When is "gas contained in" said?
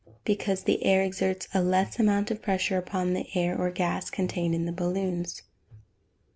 3.69-4.65